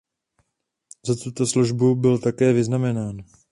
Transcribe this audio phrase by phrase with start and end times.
[1.03, 3.23] Za tuto službu byl také vyznamenán.